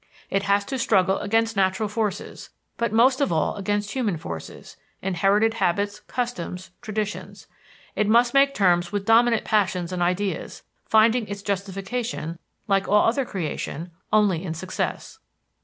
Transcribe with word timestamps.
It 0.31 0.41
has 0.41 0.65
to 0.65 0.79
struggle 0.79 1.19
against 1.19 1.55
natural 1.55 1.87
forces, 1.87 2.49
but 2.77 2.91
most 2.91 3.21
of 3.21 3.31
all 3.31 3.55
against 3.55 3.91
human 3.91 4.17
forces 4.17 4.75
inherited 5.03 5.53
habits, 5.53 5.99
customs, 6.07 6.71
traditions. 6.81 7.45
It 7.95 8.07
must 8.09 8.33
make 8.33 8.55
terms 8.55 8.91
with 8.91 9.05
dominant 9.05 9.43
passions 9.45 9.91
and 9.91 10.01
ideas, 10.01 10.63
finding 10.85 11.27
its 11.27 11.43
justification, 11.43 12.39
like 12.67 12.87
all 12.87 13.05
other 13.07 13.25
creation, 13.25 13.91
only 14.11 14.43
in 14.43 14.55
success. 14.55 15.19